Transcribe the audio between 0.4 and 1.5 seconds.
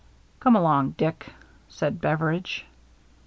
along, Dick,"